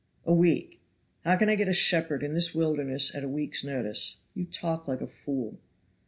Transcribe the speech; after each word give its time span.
"A 0.25 0.33
week! 0.33 0.79
how 1.23 1.35
can 1.35 1.47
I 1.47 1.53
get 1.53 1.67
a 1.67 1.75
shepherd 1.75 2.23
in 2.23 2.33
this 2.33 2.55
wilderness 2.55 3.13
at 3.13 3.23
a 3.23 3.29
week's 3.29 3.63
notice? 3.63 4.23
You 4.33 4.45
talk 4.45 4.87
like 4.87 5.01
a 5.01 5.05
fool." 5.05 5.59